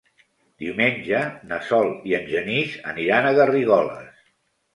Diumenge 0.61 1.19
na 1.51 1.59
Sol 1.67 1.91
i 2.13 2.15
en 2.21 2.25
Genís 2.33 2.75
aniran 2.93 3.29
a 3.29 3.35
Garrigoles. 3.43 4.27